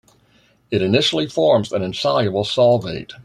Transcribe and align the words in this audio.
It 0.71 0.81
initially 0.81 1.27
forms 1.27 1.71
an 1.71 1.83
insoluble 1.83 2.43
solvate. 2.43 3.11